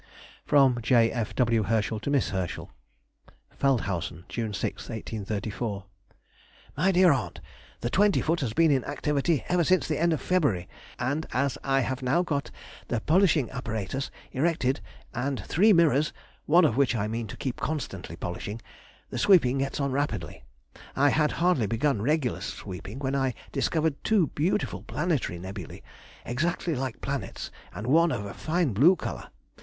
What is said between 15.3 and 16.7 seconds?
three mirrors (one